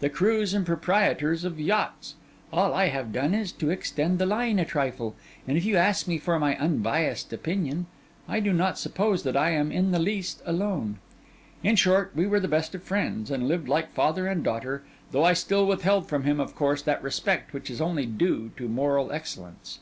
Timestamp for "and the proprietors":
0.52-1.44